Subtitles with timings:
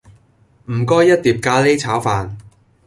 [0.71, 2.31] 唔該一碟咖哩炒飯